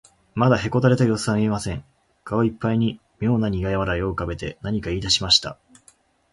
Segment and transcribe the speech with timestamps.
[0.33, 1.85] まだへこたれたようすは見えません。
[2.23, 5.59] 顔いっぱいにみょうなにが笑いをうかべて、何かいいだしました。